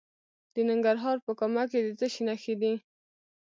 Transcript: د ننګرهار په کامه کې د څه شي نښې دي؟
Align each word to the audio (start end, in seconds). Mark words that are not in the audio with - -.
د 0.53 0.55
ننګرهار 0.69 1.17
په 1.25 1.31
کامه 1.39 1.63
کې 1.71 1.79
د 1.85 1.87
څه 1.99 2.07
شي 2.13 2.23
نښې 2.27 2.55
دي؟ 2.61 2.73